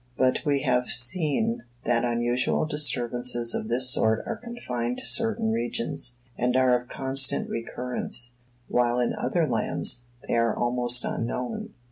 But 0.17 0.43
we 0.43 0.63
have 0.63 0.87
seen 0.87 1.61
that 1.85 2.03
unusual 2.03 2.65
disturbances 2.65 3.53
of 3.53 3.67
this 3.67 3.91
sort 3.91 4.23
are 4.25 4.37
confined 4.37 4.97
to 4.97 5.05
certain 5.05 5.51
regions, 5.51 6.17
and 6.39 6.55
are 6.57 6.75
of 6.81 6.87
constant 6.87 7.47
recurrence; 7.51 8.33
while 8.67 8.97
in 8.99 9.13
other 9.13 9.45
lands, 9.47 10.05
they 10.27 10.33
are 10.33 10.57
almost 10.57 11.05
unknown. 11.05 11.75